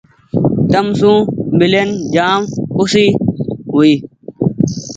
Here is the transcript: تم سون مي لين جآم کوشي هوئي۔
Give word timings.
تم 0.71 0.87
سون 0.99 1.17
مي 1.57 1.67
لين 1.73 1.89
جآم 2.15 2.41
کوشي 2.73 3.07
هوئي۔ 3.71 3.93